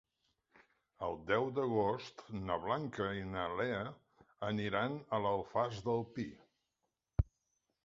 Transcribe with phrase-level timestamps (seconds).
[1.07, 3.83] El deu d'agost na Blanca i na Lea
[4.49, 6.29] aniran a l'Alfàs del Pi.